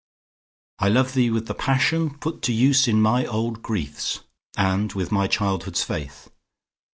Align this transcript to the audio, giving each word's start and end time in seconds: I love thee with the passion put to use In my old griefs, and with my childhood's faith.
I 0.79 0.89
love 0.89 1.13
thee 1.13 1.29
with 1.29 1.45
the 1.45 1.53
passion 1.53 2.17
put 2.17 2.41
to 2.41 2.51
use 2.51 2.87
In 2.87 2.99
my 3.03 3.27
old 3.27 3.61
griefs, 3.61 4.21
and 4.57 4.91
with 4.93 5.11
my 5.11 5.27
childhood's 5.27 5.83
faith. 5.83 6.27